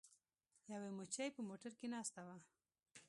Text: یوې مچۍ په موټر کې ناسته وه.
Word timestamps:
یوې 0.73 0.89
مچۍ 0.97 1.29
په 1.35 1.41
موټر 1.49 1.71
کې 1.79 1.87
ناسته 1.95 2.21
وه. 2.27 2.37